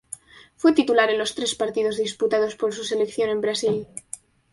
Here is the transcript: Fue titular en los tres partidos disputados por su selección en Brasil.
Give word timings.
Fue 0.55 0.73
titular 0.73 1.11
en 1.11 1.19
los 1.19 1.35
tres 1.35 1.53
partidos 1.53 1.97
disputados 1.97 2.55
por 2.55 2.73
su 2.73 2.83
selección 2.83 3.29
en 3.29 3.39
Brasil. 3.39 3.87